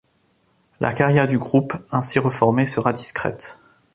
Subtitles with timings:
[0.79, 3.59] La carrière du groupe ainsi reformé sera discrète.